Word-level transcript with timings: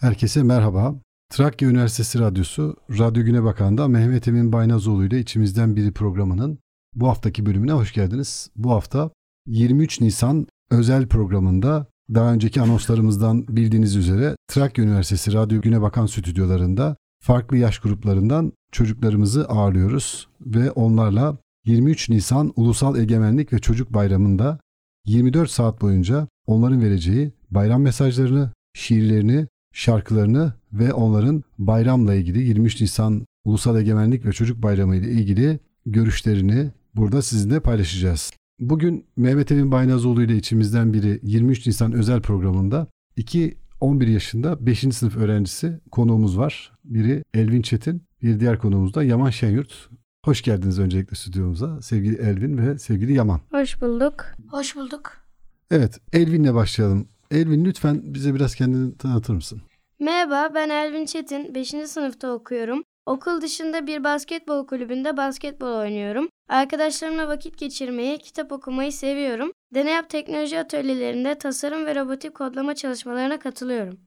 Herkese 0.00 0.42
merhaba. 0.42 0.94
Trakya 1.30 1.68
Üniversitesi 1.68 2.18
Radyosu, 2.18 2.76
Radyo 2.98 3.24
Güne 3.24 3.44
Bakan'da 3.44 3.88
Mehmet 3.88 4.28
Emin 4.28 4.52
Baynazoğlu 4.52 5.04
ile 5.04 5.18
içimizden 5.20 5.76
biri 5.76 5.92
programının 5.92 6.58
bu 6.94 7.08
haftaki 7.08 7.46
bölümüne 7.46 7.72
hoş 7.72 7.92
geldiniz. 7.92 8.50
Bu 8.56 8.70
hafta 8.70 9.10
23 9.46 10.00
Nisan 10.00 10.46
özel 10.70 11.06
programında 11.06 11.86
daha 12.14 12.32
önceki 12.32 12.60
anonslarımızdan 12.60 13.48
bildiğiniz 13.48 13.96
üzere 13.96 14.36
Trakya 14.48 14.84
Üniversitesi 14.84 15.32
Radyo 15.32 15.60
Güne 15.60 15.82
Bakan 15.82 16.06
stüdyolarında 16.06 16.96
farklı 17.22 17.56
yaş 17.56 17.78
gruplarından 17.78 18.52
çocuklarımızı 18.72 19.44
ağırlıyoruz 19.48 20.28
ve 20.40 20.70
onlarla 20.70 21.38
23 21.64 22.08
Nisan 22.08 22.52
Ulusal 22.56 22.96
Egemenlik 22.98 23.52
ve 23.52 23.58
Çocuk 23.58 23.94
Bayramı'nda 23.94 24.60
24 25.06 25.50
saat 25.50 25.80
boyunca 25.80 26.28
onların 26.46 26.82
vereceği 26.82 27.32
bayram 27.50 27.82
mesajlarını, 27.82 28.50
şiirlerini, 28.74 29.46
şarkılarını 29.78 30.52
ve 30.72 30.92
onların 30.92 31.44
bayramla 31.58 32.14
ilgili 32.14 32.42
23 32.42 32.80
Nisan 32.80 33.26
Ulusal 33.44 33.80
Egemenlik 33.80 34.26
ve 34.26 34.32
Çocuk 34.32 34.62
Bayramı 34.62 34.96
ile 34.96 35.10
ilgili 35.10 35.60
görüşlerini 35.86 36.70
burada 36.94 37.22
sizinle 37.22 37.60
paylaşacağız. 37.60 38.32
Bugün 38.60 39.06
Mehmet 39.16 39.52
Emin 39.52 39.72
Baynazoğlu 39.72 40.22
ile 40.22 40.36
içimizden 40.36 40.92
biri 40.92 41.20
23 41.22 41.66
Nisan 41.66 41.92
özel 41.92 42.22
programında 42.22 42.86
iki 43.16 43.58
11 43.80 44.06
yaşında 44.06 44.66
5. 44.66 44.80
sınıf 44.80 45.16
öğrencisi 45.16 45.80
konuğumuz 45.90 46.38
var. 46.38 46.72
Biri 46.84 47.24
Elvin 47.34 47.62
Çetin, 47.62 48.02
bir 48.22 48.40
diğer 48.40 48.58
konuğumuz 48.58 48.94
da 48.94 49.04
Yaman 49.04 49.30
Şenyurt. 49.30 49.88
Hoş 50.24 50.42
geldiniz 50.42 50.78
öncelikle 50.78 51.16
stüdyomuza 51.16 51.82
sevgili 51.82 52.16
Elvin 52.16 52.58
ve 52.58 52.78
sevgili 52.78 53.12
Yaman. 53.12 53.40
Hoş 53.50 53.80
bulduk. 53.82 54.24
Hoş 54.48 54.76
bulduk. 54.76 55.12
Evet, 55.70 55.98
Elvin'le 56.12 56.54
başlayalım. 56.54 57.06
Elvin 57.30 57.64
lütfen 57.64 58.02
bize 58.04 58.34
biraz 58.34 58.54
kendini 58.54 58.96
tanıtır 58.96 59.34
mısın? 59.34 59.62
Merhaba, 60.00 60.54
ben 60.54 60.68
Elvin 60.68 61.06
Çetin. 61.06 61.54
5. 61.54 61.68
sınıfta 61.86 62.32
okuyorum. 62.32 62.84
Okul 63.06 63.40
dışında 63.40 63.86
bir 63.86 64.04
basketbol 64.04 64.66
kulübünde 64.66 65.16
basketbol 65.16 65.72
oynuyorum. 65.78 66.28
Arkadaşlarımla 66.48 67.28
vakit 67.28 67.58
geçirmeyi, 67.58 68.18
kitap 68.18 68.52
okumayı 68.52 68.92
seviyorum. 68.92 69.52
Deneyap 69.74 70.10
teknoloji 70.10 70.58
atölyelerinde 70.58 71.38
tasarım 71.38 71.86
ve 71.86 71.94
robotik 71.94 72.34
kodlama 72.34 72.74
çalışmalarına 72.74 73.38
katılıyorum. 73.38 73.98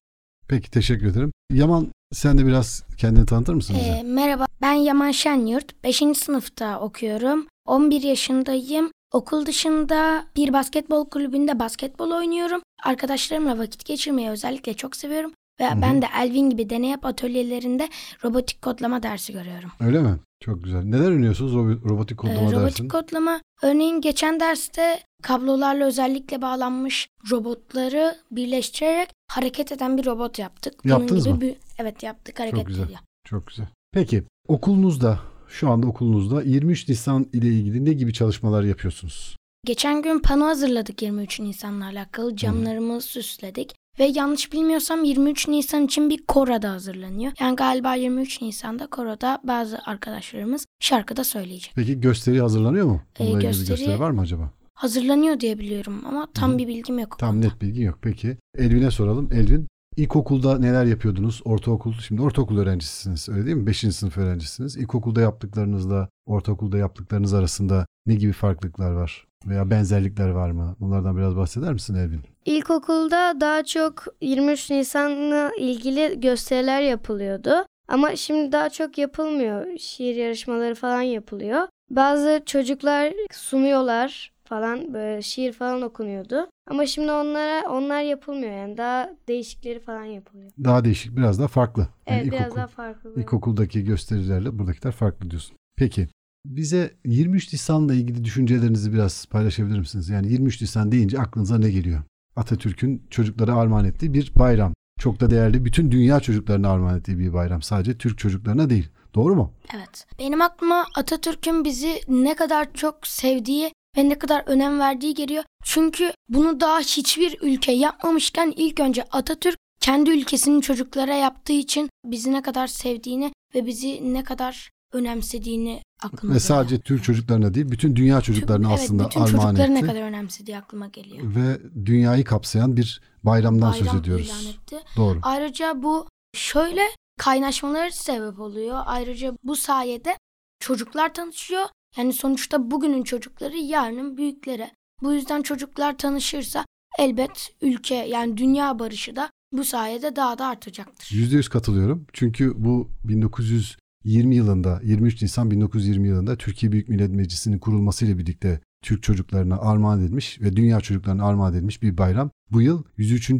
Peki 0.48 0.72
teşekkür 0.72 1.08
ederim. 1.08 1.32
Yaman 1.54 1.88
sen 2.14 2.38
de 2.38 2.46
biraz 2.46 2.84
kendini 2.98 3.26
tanıtır 3.26 3.54
mısın 3.54 3.76
bize? 3.80 3.92
Ee, 3.92 4.04
merhaba, 4.04 4.46
ben 4.62 4.74
Yaman 4.74 5.12
Şenyurt. 5.12 5.84
5. 5.84 6.04
sınıfta 6.16 6.80
okuyorum. 6.80 7.48
11 7.66 8.02
yaşındayım. 8.02 8.92
Okul 9.12 9.46
dışında 9.46 10.26
bir 10.36 10.54
basketbol 10.54 11.10
kulübünde 11.10 11.60
basketbol 11.60 12.12
oynuyorum. 12.12 12.62
Arkadaşlarımla 12.84 13.58
vakit 13.58 13.86
geçirmeyi 13.86 14.30
özellikle 14.30 14.74
çok 14.74 14.96
seviyorum. 14.96 15.34
Ve 15.62 15.70
Hı 15.72 15.76
hı. 15.76 15.82
ben 15.82 16.02
de 16.02 16.06
Elvin 16.22 16.50
gibi 16.50 16.70
deney 16.70 16.90
yap 16.90 17.06
atölyelerinde 17.06 17.90
robotik 18.24 18.62
kodlama 18.62 19.04
dersi 19.04 19.34
görüyorum. 19.34 19.72
Öyle 19.80 20.00
mi? 20.02 20.16
Çok 20.40 20.64
güzel. 20.64 20.84
Neler 20.84 21.12
öğreniyorsunuz 21.12 21.54
robo- 21.54 21.90
robotik 21.90 22.12
Ee, 22.12 22.22
kodlama 22.22 22.52
robotik 22.52 22.62
dersinde? 22.66 22.88
kodlama 22.88 23.42
örneğin 23.62 24.02
geçen 24.02 24.40
derste 24.40 25.00
kablolarla 25.24 25.86
özellikle 25.86 26.42
bağlanmış 26.42 27.08
robotları 27.32 28.16
birleştirerek 28.32 29.10
hareket 29.28 29.72
eden 29.72 29.98
bir 29.98 30.06
robot 30.06 30.40
yaptık. 30.40 30.74
Yaptınız 30.86 31.24
gibi 31.24 31.34
mı? 31.34 31.42
bir 31.42 31.56
evet 31.78 32.04
yaptık 32.04 32.40
hareket 32.40 32.68
güzel. 32.68 32.84
ediyor. 32.84 33.00
Çok 33.26 33.48
güzel. 33.48 33.68
Peki 33.92 34.24
okulunuzda 34.48 35.20
şu 35.48 35.70
anda 35.70 35.88
okulunuzda 35.88 36.42
23 36.44 36.90
Nisan 36.90 37.28
ile 37.34 37.48
ilgili 37.48 37.86
ne 37.86 37.94
gibi 37.94 38.14
çalışmalar 38.14 38.64
yapıyorsunuz? 38.64 39.36
Geçen 39.66 40.02
gün 40.02 40.20
pano 40.20 40.46
hazırladık 40.46 41.02
23 41.02 41.40
Nisan'la 41.40 41.86
alakalı. 41.86 42.36
Camlarımızı 42.36 43.08
süsledik. 43.08 43.76
Ve 44.02 44.12
yanlış 44.16 44.54
bilmiyorsam 44.54 45.04
23 45.04 45.48
Nisan 45.48 45.86
için 45.86 46.10
bir 46.10 46.26
koro 46.28 46.62
da 46.62 46.72
hazırlanıyor. 46.72 47.32
Yani 47.40 47.56
galiba 47.56 47.96
23 47.96 48.42
Nisan'da 48.42 48.88
koroda 48.88 49.42
bazı 49.44 49.80
arkadaşlarımız 49.86 50.66
şarkıda 50.80 51.24
söyleyecek. 51.24 51.74
Peki 51.76 52.00
gösteri 52.00 52.42
hazırlanıyor 52.42 52.86
mu? 52.86 53.02
Ee, 53.16 53.20
Bununla 53.20 53.38
ilgili 53.38 53.48
gösteri- 53.48 53.68
gösteri 53.78 54.00
var 54.00 54.12
mı 54.12 54.22
acaba? 54.22 54.52
Hazırlanıyor 54.74 55.40
diye 55.40 55.60
biliyorum 55.60 56.02
ama 56.06 56.28
tam 56.34 56.54
Hı. 56.54 56.58
bir 56.58 56.68
bilgim 56.68 57.00
yok. 57.00 57.20
Tam 57.20 57.42
net 57.42 57.62
bilgi 57.62 57.82
yok. 57.82 58.00
Peki 58.02 58.38
Elvin'e 58.58 58.92
soralım. 58.92 59.30
Elvin 59.34 59.68
ilkokulda 59.98 60.60
neler 60.60 60.86
yapıyordunuz? 60.86 61.42
Ortaokul, 61.46 61.94
şimdi 61.94 62.22
ortaokul 62.22 62.58
öğrencisisiniz 62.58 63.30
öyle 63.30 63.46
değil 63.46 63.58
mi? 63.58 63.68
5. 63.68 63.80
sınıf 63.80 64.18
öğrencisiniz. 64.18 64.78
İlkokulda 64.78 65.22
yaptıklarınızla 65.22 66.10
ortaokulda 66.26 66.78
yaptıklarınız 66.78 67.34
arasında 67.34 67.86
ne 68.06 68.16
gibi 68.16 68.34
farklılıklar 68.34 68.92
var? 68.92 69.28
Veya 69.46 69.70
benzerlikler 69.70 70.30
var 70.30 70.52
mı? 70.52 70.76
Bunlardan 70.80 71.18
biraz 71.18 71.36
bahseder 71.36 71.74
misin 71.74 71.96
Elvin? 71.96 72.22
İlkokulda 72.46 73.42
daha 73.42 73.64
çok 73.64 74.06
23 74.22 74.70
Nisan'la 74.70 75.52
ilgili 75.60 76.20
gösteriler 76.20 76.82
yapılıyordu. 76.82 77.66
Ama 77.88 78.16
şimdi 78.16 78.52
daha 78.52 78.70
çok 78.70 78.98
yapılmıyor. 78.98 79.78
Şiir 79.78 80.16
yarışmaları 80.16 80.76
falan 80.76 81.02
yapılıyor. 81.02 81.68
Bazı 81.90 82.42
çocuklar 82.46 83.14
sunuyorlar 83.32 84.32
falan 84.52 84.94
böyle 84.94 85.22
şiir 85.22 85.54
falan 85.54 85.82
okunuyordu. 85.82 86.48
Ama 86.70 86.86
şimdi 86.86 87.12
onlara 87.12 87.70
onlar 87.70 88.02
yapılmıyor 88.02 88.52
yani 88.52 88.78
daha 88.78 89.10
değişikleri 89.28 89.80
falan 89.80 90.04
yapılıyor. 90.04 90.52
Daha 90.64 90.86
değişik, 90.86 91.16
biraz 91.18 91.40
daha 91.40 91.48
farklı. 91.48 91.88
Yani 92.08 92.22
Evet 92.22 92.32
biraz 92.32 92.48
ilkokul- 92.48 92.56
daha 92.56 92.68
farklı. 92.68 93.14
İlkokuldaki 93.22 93.84
gösterilerle 93.84 94.60
buradakiler 94.60 94.92
farklı 94.92 95.32
diyorsun. 95.32 95.56
Peki 95.78 96.08
bize 96.46 96.92
23 97.06 97.54
Nisan'la 97.54 97.94
ilgili 97.94 98.24
düşüncelerinizi 98.24 98.94
biraz 98.94 99.26
paylaşabilir 99.26 99.80
misiniz? 99.80 100.10
Yani 100.10 100.32
23 100.32 100.62
Nisan 100.62 100.92
deyince 100.92 101.20
aklınıza 101.20 101.58
ne 101.58 101.70
geliyor? 101.72 102.02
Atatürk'ün 102.36 103.04
çocuklara 103.10 103.56
armağan 103.56 103.86
ettiği 103.86 104.14
bir 104.14 104.32
bayram. 104.36 104.74
Çok 105.00 105.20
da 105.20 105.30
değerli 105.30 105.66
bütün 105.66 105.92
dünya 105.92 106.20
çocuklarına 106.20 106.70
armağan 106.70 106.98
ettiği 106.98 107.20
bir 107.20 107.34
bayram. 107.34 107.62
Sadece 107.62 107.98
Türk 107.98 108.18
çocuklarına 108.18 108.70
değil. 108.70 108.90
Doğru 109.16 109.36
mu? 109.36 109.54
Evet. 109.76 110.06
Benim 110.20 110.42
aklıma 110.42 110.86
Atatürk'ün 110.96 111.66
bizi 111.66 112.02
ne 112.08 112.36
kadar 112.36 112.74
çok 112.74 113.08
sevdiği 113.08 113.72
ve 113.98 114.10
ne 114.10 114.20
kadar 114.20 114.44
önem 114.46 114.80
verdiği 114.80 115.14
geliyor. 115.14 115.44
Çünkü 115.64 116.14
bunu 116.30 116.60
daha 116.60 116.80
hiçbir 116.80 117.38
ülke 117.42 117.72
yapmamışken 117.72 118.54
ilk 118.56 118.80
önce 118.80 119.04
Atatürk 119.12 119.58
kendi 119.80 120.10
ülkesinin 120.10 120.62
çocuklara 120.62 121.14
yaptığı 121.14 121.54
için 121.54 121.90
bizi 122.06 122.32
ne 122.32 122.42
kadar 122.42 122.68
sevdiğini 122.68 123.34
ve 123.56 123.66
bizi 123.66 124.14
ne 124.14 124.24
kadar 124.24 124.70
önemsediğini 124.94 125.82
aklıma 126.04 126.34
Ve 126.34 126.38
geliyor. 126.38 126.40
sadece 126.40 126.80
Türk 126.82 127.04
çocuklarına 127.04 127.54
değil 127.54 127.72
bütün 127.72 127.96
dünya 127.96 128.22
çocuklarına 128.22 128.70
evet, 128.70 128.80
aslında 128.80 129.06
bütün 129.06 129.20
armağan 129.22 129.56
çocukları 129.56 129.76
ne 129.76 129.82
kadar 129.82 130.02
önemsediği 130.02 130.58
aklıma 130.58 130.88
geliyor. 130.88 131.36
Ve 131.36 131.60
dünyayı 131.86 132.24
kapsayan 132.24 132.78
bir 132.78 133.02
bayramdan 133.24 133.72
söz 133.72 133.82
Bayram 133.82 133.98
ediyoruz. 133.98 134.28
ilan 134.28 134.54
etti. 134.54 134.80
Doğru. 134.98 135.20
Ayrıca 135.24 135.84
bu 135.84 136.08
şöyle 136.36 136.82
kaynaşmaları 137.20 137.92
sebep 137.92 138.40
oluyor. 138.40 138.82
Ayrıca 138.86 139.34
bu 139.44 139.56
sayede 139.56 140.18
çocuklar 140.60 141.14
tanışıyor. 141.14 141.66
Yani 141.98 142.14
sonuçta 142.14 142.72
bugünün 142.72 143.04
çocukları 143.04 143.58
yarının 143.58 144.18
büyükleri. 144.18 144.72
Bu 145.04 145.14
yüzden 145.14 145.42
çocuklar 145.42 145.98
tanışırsa 145.98 146.66
elbet 147.00 147.56
ülke 147.62 147.96
yani 147.96 148.38
dünya 148.38 148.80
barışı 148.80 149.16
da 149.16 149.30
bu 149.52 149.64
sayede 149.64 150.16
daha 150.16 150.38
da 150.38 150.48
artacaktır. 150.48 151.08
%100 151.08 151.50
katılıyorum. 151.50 152.06
Çünkü 152.14 152.54
bu 152.58 152.90
1920 153.04 154.36
yılında 154.36 154.82
23 154.84 155.22
Nisan 155.22 155.52
1920 155.52 156.08
yılında 156.08 156.38
Türkiye 156.38 156.72
Büyük 156.72 156.90
Millet 156.90 157.12
Meclisi'nin 157.12 157.60
kurulmasıyla 157.60 158.18
birlikte 158.18 158.62
Türk 158.84 159.04
çocuklarına 159.04 159.58
armağan 159.58 160.02
edilmiş 160.02 160.42
ve 160.42 160.56
dünya 160.56 160.82
çocuklarına 160.82 161.26
armağan 161.26 161.54
edilmiş 161.54 161.82
bir 161.82 161.98
bayram. 161.98 162.32
Bu 162.52 162.62
yıl 162.62 162.84
103. 162.98 163.32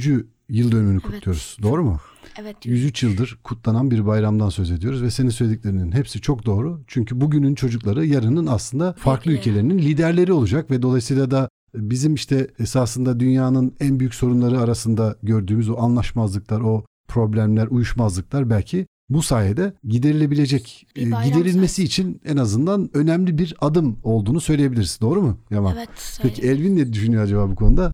yıl 0.52 0.72
dönümünü 0.72 1.00
Evet. 1.04 1.04
kutluyoruz. 1.04 1.58
Doğru 1.62 1.84
mu? 1.84 2.00
Evet. 2.42 2.66
103 2.66 3.04
yıldır 3.04 3.40
kutlanan 3.44 3.92
bir 3.92 4.06
bayramdan 4.06 4.50
söz 4.50 4.72
ediyoruz 4.72 5.04
ve 5.04 5.12
senin 5.12 5.30
söylediklerinin 5.30 5.92
hepsi 5.92 6.22
çok 6.22 6.46
doğru. 6.46 6.82
Çünkü 6.88 7.22
bugünün 7.22 7.56
çocukları 7.56 8.06
yarının 8.06 8.48
aslında 8.48 8.94
farklı 8.94 9.32
Bekliyor. 9.32 9.40
ülkelerinin 9.40 9.78
liderleri 9.78 10.34
olacak 10.34 10.72
ve 10.72 10.82
dolayısıyla 10.82 11.32
da 11.32 11.50
bizim 11.76 12.14
işte 12.14 12.48
esasında 12.60 13.20
dünyanın 13.20 13.74
en 13.80 14.00
büyük 14.00 14.16
sorunları 14.16 14.60
arasında 14.60 15.16
gördüğümüz 15.24 15.70
o 15.70 15.78
anlaşmazlıklar, 15.78 16.62
o 16.62 16.86
problemler, 17.08 17.68
uyuşmazlıklar 17.68 18.50
belki 18.50 18.88
bu 19.10 19.22
sayede 19.24 19.74
giderilebilecek, 19.84 20.88
e, 20.96 21.04
giderilmesi 21.04 21.76
sayesinde. 21.76 21.86
için 21.86 22.22
en 22.26 22.38
azından 22.38 22.90
önemli 22.94 23.38
bir 23.38 23.56
adım 23.62 23.98
olduğunu 24.04 24.42
söyleyebiliriz. 24.42 24.98
Doğru 25.02 25.22
mu 25.22 25.38
Yaman? 25.50 25.76
Evet. 25.78 26.20
Peki. 26.22 26.42
Elvin 26.42 26.76
ne 26.78 26.94
düşünüyor 26.94 27.24
acaba 27.24 27.52
bu 27.52 27.56
konuda? 27.56 27.92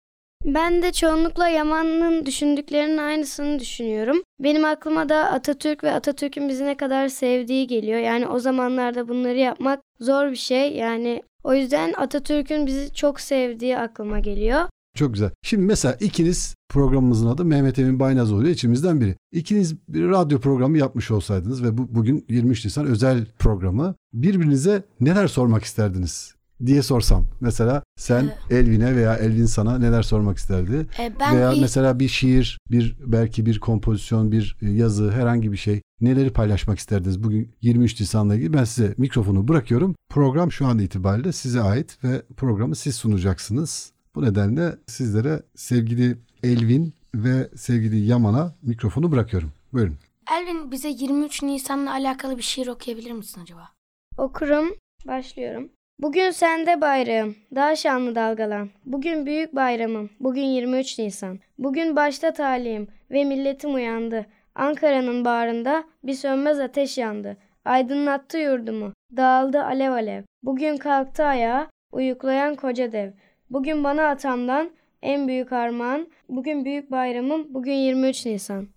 Ben 0.47 0.81
de 0.81 0.91
çoğunlukla 0.91 1.47
Yaman'ın 1.47 2.25
düşündüklerinin 2.25 2.97
aynısını 2.97 3.59
düşünüyorum. 3.59 4.17
Benim 4.39 4.65
aklıma 4.65 5.09
da 5.09 5.31
Atatürk 5.31 5.83
ve 5.83 5.91
Atatürk'ün 5.91 6.49
bizi 6.49 6.65
ne 6.65 6.77
kadar 6.77 7.07
sevdiği 7.07 7.67
geliyor. 7.67 7.99
Yani 7.99 8.27
o 8.27 8.39
zamanlarda 8.39 9.07
bunları 9.07 9.37
yapmak 9.37 9.79
zor 9.99 10.31
bir 10.31 10.35
şey. 10.35 10.75
Yani 10.75 11.23
o 11.43 11.53
yüzden 11.53 11.93
Atatürk'ün 11.97 12.67
bizi 12.67 12.93
çok 12.93 13.19
sevdiği 13.19 13.77
aklıma 13.77 14.19
geliyor. 14.19 14.61
Çok 14.95 15.13
güzel. 15.13 15.31
Şimdi 15.43 15.63
mesela 15.63 15.97
ikiniz 15.99 16.55
programımızın 16.69 17.27
adı 17.27 17.45
Mehmet 17.45 17.79
Emin 17.79 17.99
Baynazoğlu 17.99 18.37
oluyor 18.39 18.53
içimizden 18.53 19.01
biri. 19.01 19.15
İkiniz 19.31 19.75
bir 19.87 20.09
radyo 20.09 20.39
programı 20.39 20.77
yapmış 20.77 21.11
olsaydınız 21.11 21.63
ve 21.63 21.77
bu, 21.77 21.95
bugün 21.95 22.25
23 22.29 22.65
Nisan 22.65 22.85
özel 22.85 23.25
programı 23.39 23.95
birbirinize 24.13 24.83
neler 24.99 25.27
sormak 25.27 25.63
isterdiniz? 25.63 26.36
Diye 26.65 26.81
sorsam. 26.81 27.25
Mesela 27.41 27.83
sen 27.97 28.33
Elvin'e 28.49 28.95
veya 28.95 29.15
Elvin 29.15 29.45
sana 29.45 29.77
neler 29.79 30.01
sormak 30.03 30.37
isterdi? 30.37 30.87
E, 30.99 31.11
ben 31.19 31.35
veya 31.35 31.53
ilk- 31.53 31.61
mesela 31.61 31.99
bir 31.99 32.07
şiir, 32.07 32.57
bir 32.71 32.97
belki 33.05 33.45
bir 33.45 33.59
kompozisyon, 33.59 34.31
bir 34.31 34.57
e, 34.61 34.69
yazı, 34.69 35.11
herhangi 35.11 35.51
bir 35.51 35.57
şey. 35.57 35.81
Neleri 36.01 36.33
paylaşmak 36.33 36.79
isterdiniz 36.79 37.23
bugün 37.23 37.51
23 37.61 37.99
Nisan'la 37.99 38.35
ilgili? 38.35 38.53
Ben 38.53 38.63
size 38.63 38.93
mikrofonu 38.97 39.47
bırakıyorum. 39.47 39.95
Program 40.09 40.51
şu 40.51 40.65
an 40.65 40.79
itibariyle 40.79 41.31
size 41.31 41.61
ait 41.61 41.97
ve 42.03 42.21
programı 42.37 42.75
siz 42.75 42.95
sunacaksınız. 42.95 43.91
Bu 44.15 44.21
nedenle 44.21 44.75
sizlere 44.87 45.43
sevgili 45.55 46.17
Elvin 46.43 46.93
ve 47.15 47.49
sevgili 47.55 47.97
Yaman'a 48.05 48.55
mikrofonu 48.61 49.11
bırakıyorum. 49.11 49.51
Buyurun. 49.73 49.95
Elvin 50.31 50.71
bize 50.71 50.89
23 50.89 51.43
Nisan'la 51.43 51.91
alakalı 51.91 52.37
bir 52.37 52.41
şiir 52.43 52.67
okuyabilir 52.67 53.11
misin 53.11 53.41
acaba? 53.41 53.69
Okurum, 54.17 54.67
başlıyorum. 55.07 55.69
Bugün 55.99 56.31
sende 56.31 56.81
bayrağım, 56.81 57.35
daha 57.55 57.75
şanlı 57.75 58.15
dalgalan. 58.15 58.69
Bugün 58.85 59.25
büyük 59.25 59.55
bayramım, 59.55 60.09
bugün 60.19 60.43
23 60.43 60.99
Nisan. 60.99 61.39
Bugün 61.57 61.95
başta 61.95 62.33
talihim 62.33 62.87
ve 63.11 63.23
milletim 63.23 63.75
uyandı. 63.75 64.25
Ankara'nın 64.55 65.25
bağrında 65.25 65.83
bir 66.03 66.13
sönmez 66.13 66.59
ateş 66.59 66.97
yandı. 66.97 67.37
Aydınlattı 67.65 68.37
yurdumu, 68.37 68.93
dağıldı 69.17 69.63
alev 69.63 69.91
alev. 69.91 70.23
Bugün 70.43 70.77
kalktı 70.77 71.23
ayağa, 71.23 71.69
uyuklayan 71.91 72.55
koca 72.55 72.91
dev. 72.91 73.11
Bugün 73.49 73.83
bana 73.83 74.07
atamdan 74.07 74.71
en 75.01 75.27
büyük 75.27 75.51
armağan, 75.51 76.07
bugün 76.29 76.65
büyük 76.65 76.91
bayramım, 76.91 77.53
bugün 77.53 77.73
23 77.73 78.25
Nisan. 78.25 78.67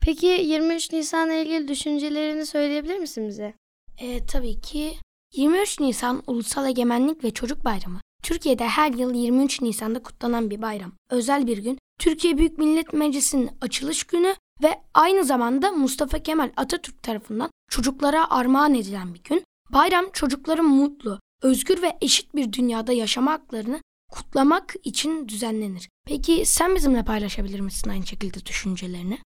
Peki 0.00 0.26
23 0.26 0.92
Nisan'la 0.92 1.34
ilgili 1.34 1.68
düşüncelerini 1.68 2.46
söyleyebilir 2.46 2.98
misin 2.98 3.28
bize? 3.28 3.54
E, 3.98 4.26
tabii 4.26 4.60
ki 4.60 4.92
23 5.32 5.80
Nisan 5.80 6.22
Ulusal 6.26 6.68
Egemenlik 6.68 7.24
ve 7.24 7.30
Çocuk 7.30 7.64
Bayramı. 7.64 8.00
Türkiye'de 8.22 8.68
her 8.68 8.92
yıl 8.92 9.14
23 9.14 9.60
Nisan'da 9.60 10.02
kutlanan 10.02 10.50
bir 10.50 10.62
bayram. 10.62 10.92
Özel 11.10 11.46
bir 11.46 11.58
gün. 11.58 11.78
Türkiye 12.00 12.38
Büyük 12.38 12.58
Millet 12.58 12.92
Meclisi'nin 12.92 13.50
açılış 13.60 14.04
günü 14.04 14.34
ve 14.62 14.80
aynı 14.94 15.24
zamanda 15.24 15.72
Mustafa 15.72 16.18
Kemal 16.18 16.50
Atatürk 16.56 17.02
tarafından 17.02 17.50
çocuklara 17.70 18.30
armağan 18.30 18.74
edilen 18.74 19.14
bir 19.14 19.22
gün. 19.22 19.44
Bayram 19.70 20.06
çocukların 20.12 20.66
mutlu, 20.66 21.20
özgür 21.42 21.82
ve 21.82 21.98
eşit 22.00 22.34
bir 22.34 22.52
dünyada 22.52 22.92
yaşama 22.92 23.32
haklarını 23.32 23.80
kutlamak 24.12 24.74
için 24.84 25.28
düzenlenir. 25.28 25.88
Peki 26.06 26.46
sen 26.46 26.74
bizimle 26.74 27.04
paylaşabilir 27.04 27.60
misin 27.60 27.90
aynı 27.90 28.06
şekilde 28.06 28.46
düşüncelerini? 28.46 29.18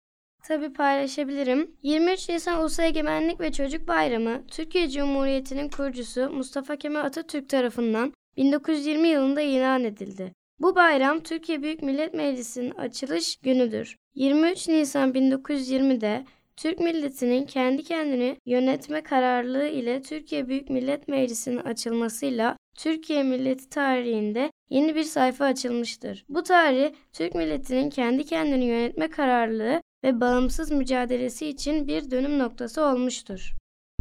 Tabii 0.43 0.73
paylaşabilirim. 0.73 1.75
23 1.83 2.29
Nisan 2.29 2.59
Ulusal 2.59 2.85
Egemenlik 2.85 3.39
ve 3.39 3.51
Çocuk 3.51 3.87
Bayramı, 3.87 4.47
Türkiye 4.47 4.89
Cumhuriyeti'nin 4.89 5.69
kurucusu 5.69 6.29
Mustafa 6.29 6.75
Kemal 6.75 7.05
Atatürk 7.05 7.49
tarafından 7.49 8.13
1920 8.37 9.07
yılında 9.07 9.41
ilan 9.41 9.83
edildi. 9.83 10.33
Bu 10.59 10.75
bayram 10.75 11.19
Türkiye 11.19 11.63
Büyük 11.63 11.83
Millet 11.83 12.13
Meclisi'nin 12.13 12.71
açılış 12.71 13.35
günüdür. 13.35 13.95
23 14.15 14.67
Nisan 14.67 15.11
1920'de 15.11 16.25
Türk 16.57 16.79
milletinin 16.79 17.45
kendi 17.45 17.83
kendini 17.83 18.37
yönetme 18.45 19.01
kararlılığı 19.01 19.67
ile 19.67 20.01
Türkiye 20.01 20.47
Büyük 20.47 20.69
Millet 20.69 21.07
Meclisi'nin 21.07 21.57
açılmasıyla 21.57 22.57
Türkiye 22.77 23.23
milleti 23.23 23.69
tarihinde 23.69 24.51
yeni 24.69 24.95
bir 24.95 25.03
sayfa 25.03 25.45
açılmıştır. 25.45 26.25
Bu 26.29 26.43
tarih 26.43 26.91
Türk 27.13 27.35
milletinin 27.35 27.89
kendi 27.89 28.23
kendini 28.23 28.65
yönetme 28.65 29.09
kararlılığı 29.09 29.80
ve 30.03 30.21
bağımsız 30.21 30.71
mücadelesi 30.71 31.47
için 31.47 31.87
bir 31.87 32.11
dönüm 32.11 32.39
noktası 32.39 32.85
olmuştur. 32.85 33.53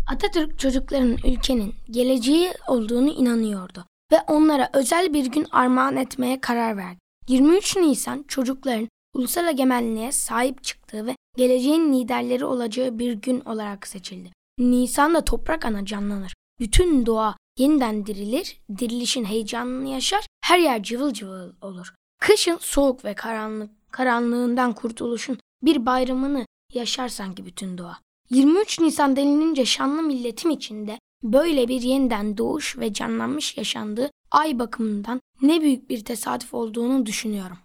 Atatürk 0.06 0.58
çocukların 0.58 1.16
ülkenin 1.24 1.74
geleceği 1.90 2.52
olduğunu 2.68 3.08
inanıyordu 3.08 3.84
ve 4.12 4.20
onlara 4.28 4.70
özel 4.72 5.14
bir 5.14 5.26
gün 5.26 5.46
armağan 5.50 5.96
etmeye 5.96 6.40
karar 6.40 6.76
verdi. 6.76 6.98
23 7.28 7.76
Nisan 7.76 8.24
çocukların 8.28 8.88
ulusal 9.14 9.48
egemenliğe 9.48 10.12
sahip 10.12 10.64
çıktığı 10.64 11.06
ve 11.06 11.16
geleceğin 11.36 11.92
liderleri 11.92 12.44
olacağı 12.44 12.98
bir 12.98 13.12
gün 13.12 13.40
olarak 13.40 13.86
seçildi. 13.86 14.30
Nisan'da 14.58 15.24
toprak 15.24 15.64
ana 15.64 15.86
canlanır. 15.86 16.34
Bütün 16.60 17.06
doğa 17.06 17.36
yeniden 17.58 18.06
dirilir, 18.06 18.60
dirilişin 18.78 19.24
heyecanını 19.24 19.88
yaşar, 19.88 20.26
her 20.44 20.58
yer 20.58 20.82
cıvıl 20.82 21.12
cıvıl 21.12 21.52
olur. 21.62 21.94
Kışın 22.20 22.58
soğuk 22.60 23.04
ve 23.04 23.14
karanlık, 23.14 23.70
karanlığından 23.92 24.72
kurtuluşun 24.72 25.38
bir 25.62 25.86
bayramını 25.86 26.46
yaşar 26.72 27.08
sanki 27.08 27.46
bütün 27.46 27.78
doğa. 27.78 27.98
23 28.30 28.80
Nisan 28.80 29.16
denilince 29.16 29.64
şanlı 29.64 30.02
milletim 30.02 30.50
içinde 30.50 30.98
böyle 31.22 31.68
bir 31.68 31.82
yeniden 31.82 32.38
doğuş 32.38 32.78
ve 32.78 32.92
canlanmış 32.92 33.56
yaşandığı 33.56 34.10
ay 34.30 34.58
bakımından 34.58 35.20
ne 35.42 35.60
büyük 35.60 35.90
bir 35.90 36.04
tesadüf 36.04 36.54
olduğunu 36.54 37.06
düşünüyorum. 37.06 37.58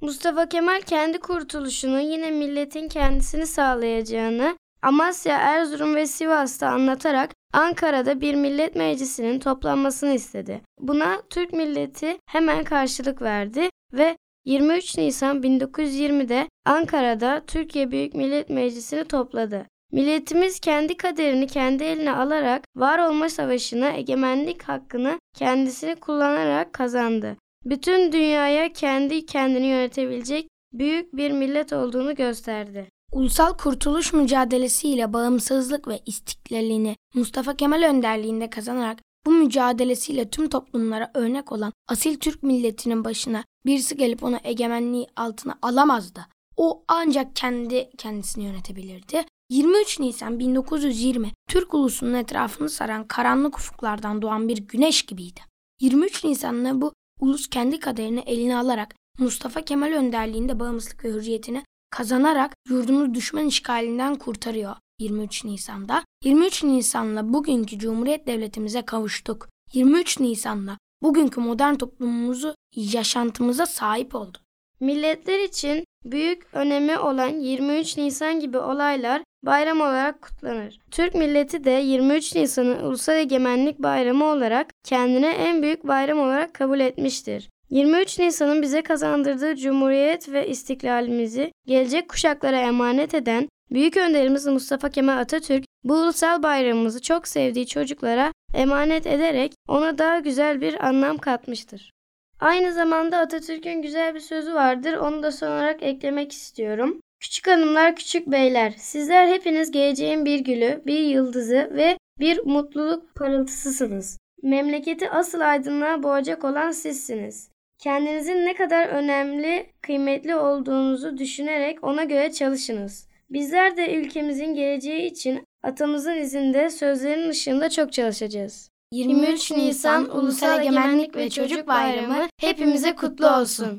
Mustafa 0.00 0.48
Kemal 0.48 0.80
kendi 0.80 1.18
kurtuluşunu 1.18 2.00
yine 2.00 2.30
milletin 2.30 2.88
kendisini 2.88 3.46
sağlayacağını 3.46 4.56
Amasya, 4.82 5.36
Erzurum 5.36 5.94
ve 5.94 6.06
Sivas'ta 6.06 6.68
anlatarak 6.68 7.30
Ankara'da 7.52 8.20
bir 8.20 8.34
millet 8.34 8.76
meclisinin 8.76 9.38
toplanmasını 9.38 10.14
istedi. 10.14 10.62
Buna 10.78 11.22
Türk 11.30 11.52
milleti 11.52 12.18
hemen 12.26 12.64
karşılık 12.64 13.22
verdi 13.22 13.68
ve 13.92 14.16
23 14.44 14.98
Nisan 14.98 15.42
1920'de 15.42 16.48
Ankara'da 16.64 17.42
Türkiye 17.46 17.90
Büyük 17.90 18.14
Millet 18.14 18.50
Meclisi'ni 18.50 19.04
topladı. 19.04 19.66
Milletimiz 19.92 20.60
kendi 20.60 20.96
kaderini 20.96 21.46
kendi 21.46 21.84
eline 21.84 22.12
alarak 22.12 22.64
var 22.76 22.98
olma 22.98 23.28
savaşına 23.28 23.90
egemenlik 23.90 24.62
hakkını 24.62 25.18
kendisini 25.36 25.96
kullanarak 25.96 26.72
kazandı. 26.72 27.36
Bütün 27.64 28.12
dünyaya 28.12 28.72
kendi 28.72 29.26
kendini 29.26 29.66
yönetebilecek 29.66 30.48
büyük 30.72 31.16
bir 31.16 31.30
millet 31.30 31.72
olduğunu 31.72 32.14
gösterdi. 32.14 32.88
Ulusal 33.12 33.56
kurtuluş 33.56 34.12
mücadelesiyle 34.12 35.12
bağımsızlık 35.12 35.88
ve 35.88 35.98
istiklalini 36.06 36.96
Mustafa 37.14 37.56
Kemal 37.56 37.82
önderliğinde 37.82 38.50
kazanarak 38.50 38.98
bu 39.26 39.30
mücadelesiyle 39.30 40.30
tüm 40.30 40.48
toplumlara 40.48 41.10
örnek 41.14 41.52
olan 41.52 41.72
asil 41.88 42.18
Türk 42.18 42.42
milletinin 42.42 43.04
başına 43.04 43.44
birisi 43.66 43.96
gelip 43.96 44.24
onu 44.24 44.38
egemenliği 44.44 45.06
altına 45.16 45.58
alamazdı. 45.62 46.26
O 46.56 46.84
ancak 46.88 47.36
kendi 47.36 47.90
kendisini 47.98 48.44
yönetebilirdi. 48.44 49.24
23 49.50 50.00
Nisan 50.00 50.38
1920 50.38 51.30
Türk 51.48 51.74
ulusunun 51.74 52.14
etrafını 52.14 52.68
saran 52.68 53.08
karanlık 53.08 53.58
ufuklardan 53.58 54.22
doğan 54.22 54.48
bir 54.48 54.58
güneş 54.58 55.02
gibiydi. 55.02 55.40
23 55.80 56.24
Nisan'da 56.24 56.80
bu 56.80 56.92
ulus 57.20 57.50
kendi 57.50 57.80
kaderini 57.80 58.20
eline 58.20 58.56
alarak 58.56 58.94
Mustafa 59.18 59.62
Kemal 59.62 59.92
önderliğinde 59.92 60.60
bağımsızlık 60.60 61.04
ve 61.04 61.08
hürriyetini 61.08 61.64
kazanarak 61.90 62.54
yurdunu 62.68 63.14
düşman 63.14 63.46
işgalinden 63.46 64.14
kurtarıyor 64.14 64.76
23 65.00 65.44
Nisan'da. 65.44 66.02
23 66.24 66.64
Nisan'la 66.64 67.32
bugünkü 67.32 67.78
Cumhuriyet 67.78 68.26
Devletimize 68.26 68.82
kavuştuk. 68.82 69.48
23 69.72 70.20
Nisan'la 70.20 70.78
bugünkü 71.02 71.40
modern 71.40 71.74
toplumumuzu 71.74 72.54
yaşantımıza 72.76 73.66
sahip 73.66 74.14
olduk. 74.14 74.42
Milletler 74.80 75.38
için 75.38 75.84
büyük 76.04 76.46
önemi 76.52 76.98
olan 76.98 77.28
23 77.28 77.96
Nisan 77.96 78.40
gibi 78.40 78.58
olaylar 78.58 79.22
bayram 79.42 79.80
olarak 79.80 80.22
kutlanır. 80.22 80.80
Türk 80.90 81.14
milleti 81.14 81.64
de 81.64 81.70
23 81.70 82.34
Nisan'ı 82.34 82.86
Ulusal 82.86 83.16
Egemenlik 83.16 83.78
Bayramı 83.78 84.24
olarak 84.24 84.66
kendine 84.84 85.30
en 85.30 85.62
büyük 85.62 85.86
bayram 85.88 86.18
olarak 86.18 86.54
kabul 86.54 86.80
etmiştir. 86.80 87.50
23 87.70 88.18
Nisan'ın 88.18 88.62
bize 88.62 88.82
kazandırdığı 88.82 89.56
cumhuriyet 89.56 90.32
ve 90.32 90.48
istiklalimizi 90.48 91.52
gelecek 91.66 92.08
kuşaklara 92.08 92.60
emanet 92.60 93.14
eden 93.14 93.48
büyük 93.70 93.96
önderimiz 93.96 94.46
Mustafa 94.46 94.90
Kemal 94.90 95.18
Atatürk 95.18 95.64
bu 95.84 95.94
ulusal 95.94 96.42
bayramımızı 96.42 97.02
çok 97.02 97.28
sevdiği 97.28 97.66
çocuklara 97.66 98.32
emanet 98.54 99.06
ederek 99.06 99.52
ona 99.68 99.98
daha 99.98 100.18
güzel 100.18 100.60
bir 100.60 100.86
anlam 100.86 101.18
katmıştır. 101.18 101.92
Aynı 102.40 102.72
zamanda 102.72 103.18
Atatürk'ün 103.18 103.82
güzel 103.82 104.14
bir 104.14 104.20
sözü 104.20 104.54
vardır. 104.54 104.94
Onu 104.94 105.22
da 105.22 105.32
son 105.32 105.46
olarak 105.46 105.82
eklemek 105.82 106.32
istiyorum. 106.32 107.00
Küçük 107.20 107.46
hanımlar, 107.46 107.96
küçük 107.96 108.26
beyler, 108.26 108.74
sizler 108.78 109.28
hepiniz 109.28 109.70
geleceğin 109.70 110.24
bir 110.24 110.38
gülü, 110.38 110.82
bir 110.86 110.98
yıldızı 110.98 111.70
ve 111.74 111.98
bir 112.20 112.40
mutluluk 112.44 113.14
parıltısısınız. 113.14 114.18
Memleketi 114.42 115.10
asıl 115.10 115.40
aydınlığa 115.40 116.02
boğacak 116.02 116.44
olan 116.44 116.70
sizsiniz. 116.70 117.50
Kendinizin 117.78 118.46
ne 118.46 118.54
kadar 118.54 118.88
önemli, 118.88 119.66
kıymetli 119.82 120.36
olduğunuzu 120.36 121.18
düşünerek 121.18 121.84
ona 121.84 122.04
göre 122.04 122.32
çalışınız. 122.32 123.09
Bizler 123.30 123.76
de 123.76 123.94
ülkemizin 123.94 124.54
geleceği 124.54 125.10
için 125.10 125.46
atamızın 125.62 126.16
izinde 126.16 126.70
sözlerin 126.70 127.28
ışığında 127.28 127.70
çok 127.70 127.92
çalışacağız. 127.92 128.70
23 128.92 129.50
Nisan 129.50 130.16
Ulusal 130.16 130.60
Egemenlik 130.60 131.16
ve 131.16 131.30
Çocuk 131.30 131.66
Bayramı 131.66 132.28
hepimize 132.40 132.94
kutlu 132.94 133.30
olsun. 133.30 133.78